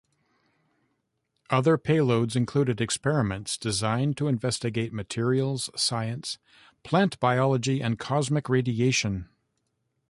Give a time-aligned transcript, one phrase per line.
[1.51, 6.39] Other payloads included experiments designed to investigate materials science,
[6.81, 9.29] plant biology and cosmic radiation.